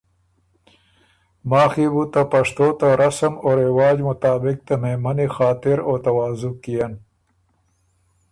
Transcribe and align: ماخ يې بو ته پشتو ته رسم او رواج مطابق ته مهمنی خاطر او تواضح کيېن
ماخ 1.49 1.73
يې 1.81 1.87
بو 1.93 2.03
ته 2.13 2.21
پشتو 2.31 2.67
ته 2.79 2.87
رسم 3.01 3.33
او 3.43 3.49
رواج 3.63 3.97
مطابق 4.09 4.57
ته 4.67 4.73
مهمنی 4.83 5.27
خاطر 5.37 5.77
او 5.87 5.93
تواضح 6.05 6.53
کيېن 6.63 6.93